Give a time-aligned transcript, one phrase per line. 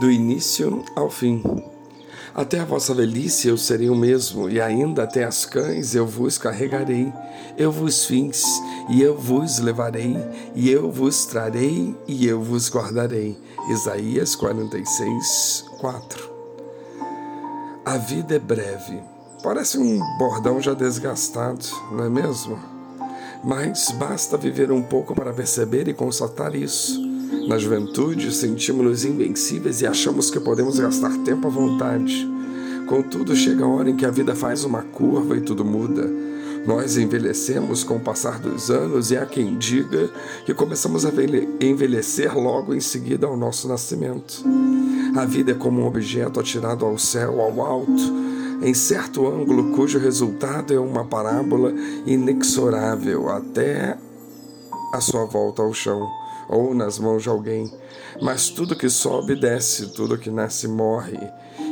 [0.00, 1.42] do início ao fim.
[2.34, 6.38] Até a vossa velhice eu serei o mesmo, e ainda até as cães eu vos
[6.38, 7.12] carregarei.
[7.58, 8.42] Eu vos fiz,
[8.88, 10.16] e eu vos levarei,
[10.54, 13.36] e eu vos trarei, e eu vos guardarei.
[13.70, 16.30] Isaías 46, 4.
[17.84, 19.02] A vida é breve.
[19.42, 22.58] Parece um bordão já desgastado, não é mesmo?
[23.44, 27.09] Mas basta viver um pouco para perceber e constatar isso.
[27.50, 32.24] Na juventude, sentimos-nos invencíveis e achamos que podemos gastar tempo à vontade.
[32.86, 36.08] Contudo, chega a hora em que a vida faz uma curva e tudo muda.
[36.64, 40.08] Nós envelhecemos com o passar dos anos e há quem diga
[40.46, 41.10] que começamos a
[41.60, 44.44] envelhecer logo em seguida ao nosso nascimento.
[45.16, 48.14] A vida é como um objeto atirado ao céu, ao alto,
[48.62, 51.74] em certo ângulo cujo resultado é uma parábola
[52.06, 53.98] inexorável até
[54.94, 56.19] a sua volta ao chão
[56.50, 57.72] ou nas mãos de alguém.
[58.20, 61.18] Mas tudo que sobe desce, tudo que nasce morre,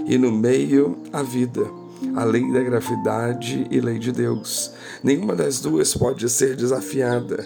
[0.06, 1.68] e no meio a vida,
[2.14, 4.72] a lei da gravidade e lei de Deus.
[5.02, 7.44] Nenhuma das duas pode ser desafiada.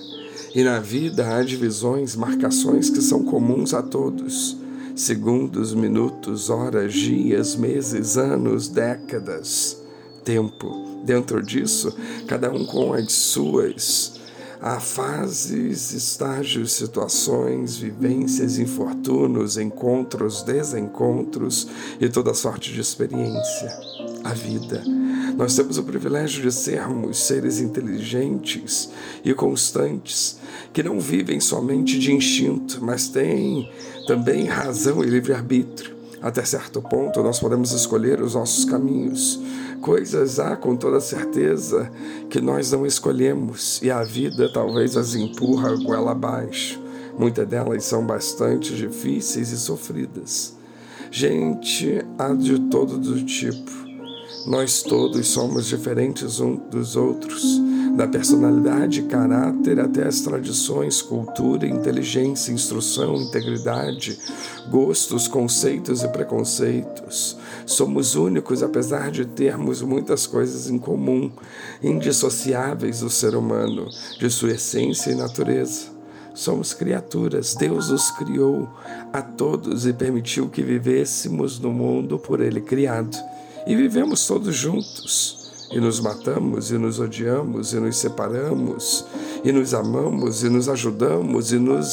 [0.55, 4.56] E na vida há divisões, marcações que são comuns a todos.
[4.94, 9.83] Segundos, minutos, horas, dias, meses, anos, décadas,
[10.22, 11.00] tempo.
[11.02, 11.96] Dentro disso,
[12.28, 14.22] cada um com as suas
[14.64, 21.66] Há fases, estágios, situações, vivências, infortúnios, encontros, desencontros
[22.00, 23.77] e toda sorte de experiência.
[24.22, 24.84] A vida.
[25.36, 28.88] Nós temos o privilégio de sermos seres inteligentes
[29.24, 30.38] e constantes,
[30.72, 33.68] que não vivem somente de instinto, mas têm
[34.06, 36.02] também razão e livre-arbítrio.
[36.23, 39.41] Até certo ponto, nós podemos escolher os nossos caminhos.
[39.81, 41.91] Coisas há com toda certeza
[42.31, 46.81] que nós não escolhemos e a vida talvez as empurra goela abaixo.
[47.19, 50.56] Muitas delas são bastante difíceis e sofridas.
[51.11, 53.70] Gente, há de todo do tipo.
[54.47, 57.61] Nós todos somos diferentes uns dos outros
[57.97, 64.19] da personalidade, caráter até as tradições, cultura, inteligência, instrução, integridade,
[64.70, 67.36] gostos, conceitos e preconceitos.
[67.67, 71.31] Somos únicos apesar de termos muitas coisas em comum,
[71.83, 73.86] indissociáveis do ser humano,
[74.19, 75.92] de sua essência e natureza.
[76.35, 78.67] Somos criaturas, Deus os criou
[79.13, 83.14] a todos e permitiu que vivêssemos no mundo por Ele criado.
[83.67, 85.42] E vivemos todos juntos
[85.72, 89.06] e nos matamos, e nos odiamos, e nos separamos,
[89.42, 91.90] e nos amamos, e nos ajudamos, e nos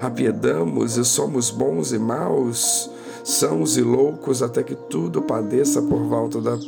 [0.00, 2.90] apiedamos, e somos bons e maus,
[3.24, 6.58] sãos e loucos, até que tudo padeça por volta da,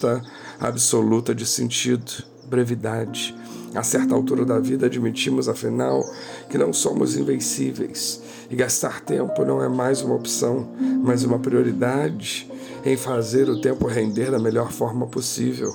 [0.00, 0.20] da
[0.58, 3.34] absoluta de sentido, brevidade.
[3.74, 6.04] A certa altura da vida admitimos, afinal,
[6.48, 10.68] que não somos invencíveis e gastar tempo não é mais uma opção,
[11.02, 12.50] mas uma prioridade
[12.84, 15.74] em fazer o tempo render da melhor forma possível.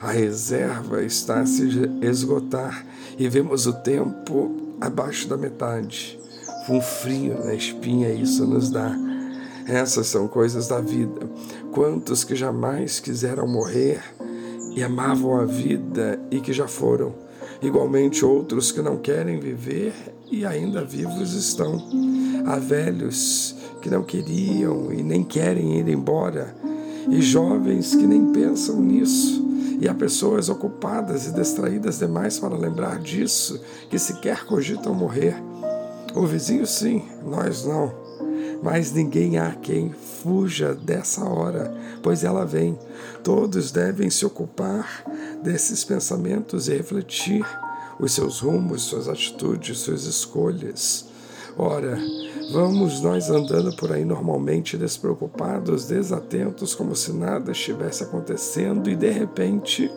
[0.00, 1.68] A reserva está a se
[2.02, 2.86] esgotar
[3.18, 6.18] e vemos o tempo abaixo da metade.
[6.68, 8.94] Um frio na espinha isso nos dá.
[9.66, 11.28] Essas são coisas da vida.
[11.72, 14.02] Quantos que jamais quiseram morrer
[14.74, 17.14] e amavam a vida e que já foram.
[17.62, 19.94] Igualmente outros que não querem viver
[20.30, 21.82] e ainda vivos estão.
[22.46, 23.53] Há velhos
[23.84, 26.56] que não queriam e nem querem ir embora,
[27.10, 29.44] e jovens que nem pensam nisso
[29.78, 35.36] e há pessoas ocupadas e distraídas demais para lembrar disso, que sequer cogitam morrer.
[36.14, 37.92] O vizinho, sim, nós não.
[38.62, 39.92] Mas ninguém há quem
[40.22, 41.70] fuja dessa hora,
[42.02, 42.78] pois ela vem.
[43.22, 45.04] Todos devem se ocupar
[45.42, 47.44] desses pensamentos e refletir
[48.00, 51.12] os seus rumos, suas atitudes, suas escolhas.
[51.56, 51.96] Ora,
[52.52, 59.10] vamos nós andando por aí normalmente despreocupados, desatentos, como se nada estivesse acontecendo e de
[59.10, 59.88] repente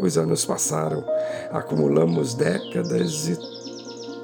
[0.00, 1.04] os anos passaram,
[1.52, 3.38] acumulamos décadas e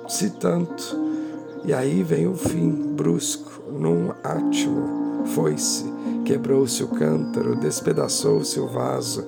[0.08, 1.00] se tanto.
[1.64, 5.24] E aí vem o fim brusco, num átimo.
[5.26, 5.84] Foi-se,
[6.24, 9.24] quebrou-se o cântaro, despedaçou-se o vaso,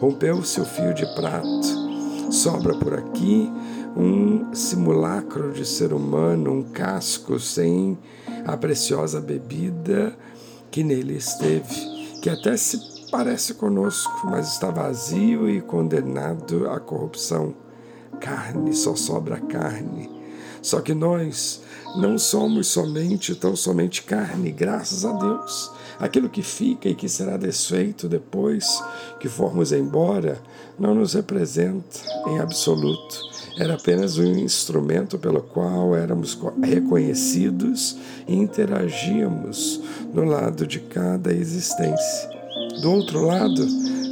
[0.00, 1.84] rompeu-se o fio de prato.
[2.30, 3.52] Sobra por aqui
[3.96, 7.96] um simulacro de ser humano, um casco sem
[8.44, 10.16] a preciosa bebida
[10.70, 17.54] que nele esteve, que até se parece conosco, mas está vazio e condenado à corrupção.
[18.20, 20.10] Carne, só sobra carne.
[20.60, 21.62] Só que nós
[21.96, 25.70] não somos somente, tão somente carne, graças a Deus.
[26.00, 28.82] Aquilo que fica e que será desfeito depois
[29.20, 30.42] que formos embora
[30.78, 37.96] não nos representa em absoluto era apenas um instrumento pelo qual éramos reconhecidos
[38.26, 39.80] e interagíamos
[40.12, 42.30] no lado de cada existência.
[42.82, 43.64] Do outro lado,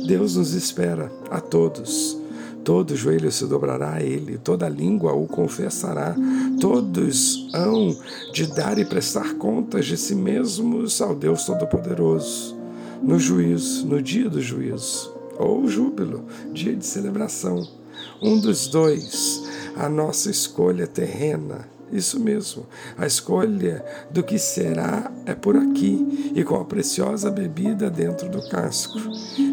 [0.06, 2.16] Deus nos espera a todos.
[2.64, 6.14] Todo joelho se dobrará a Ele, toda língua o confessará,
[6.60, 7.96] todos hão
[8.32, 12.56] de dar e prestar contas de si mesmos ao Deus Todo-Poderoso,
[13.02, 17.81] no juízo, no dia do juízo, ou júbilo, dia de celebração.
[18.20, 19.42] Um dos dois,
[19.76, 22.66] a nossa escolha terrena isso mesmo.
[22.96, 28.48] A escolha do que será é por aqui e com a preciosa bebida dentro do
[28.48, 28.98] casco.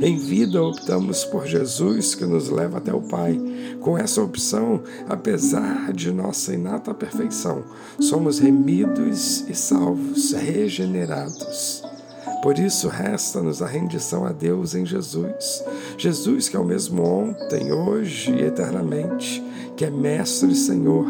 [0.01, 3.37] Em vida optamos por Jesus que nos leva até o Pai.
[3.81, 7.63] Com essa opção, apesar de nossa inata perfeição,
[7.99, 11.68] somos remidos e salvos, regenerados.
[12.41, 15.63] Por isso, resta-nos a rendição a Deus em Jesus.
[15.97, 19.43] Jesus, que é o mesmo ontem, hoje e eternamente,
[19.75, 21.05] que é Mestre e Senhor.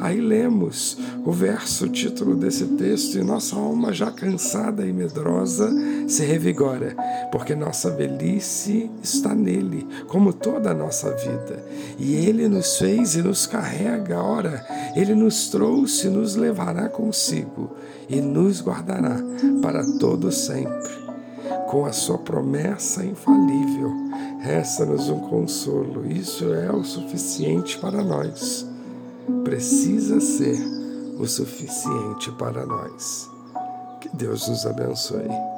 [0.00, 5.72] Aí lemos o verso, o título desse texto, e nossa alma já cansada e medrosa
[6.08, 6.96] se revigora,
[7.30, 11.64] porque nossa velhice está nele, como toda a nossa vida.
[11.98, 14.66] E ele nos fez e nos carrega, ora,
[14.96, 17.70] ele nos trouxe e nos levará consigo
[18.08, 19.16] e nos guardará
[19.62, 21.02] para todo sempre.
[21.68, 23.90] Com a sua promessa infalível,
[24.40, 26.04] resta-nos um consolo.
[26.06, 28.66] Isso é o suficiente para nós.
[29.44, 30.81] Precisa ser
[31.22, 33.30] o suficiente para nós.
[34.00, 35.51] Que Deus nos abençoe.